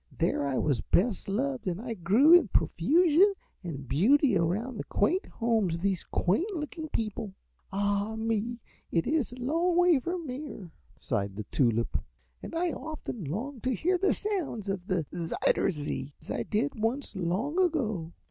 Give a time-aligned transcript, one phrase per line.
[0.17, 5.75] There I was best loved and grew in profusion and beauty around the quaint homes
[5.75, 7.35] of these quaint looking people.
[7.71, 8.57] "Ah, me,
[8.91, 12.03] it is a long way from here," sighed the Tulip,
[12.41, 16.79] "and I often long to hear the sound of the Zuider Zee as I did
[16.81, 18.11] once long ago."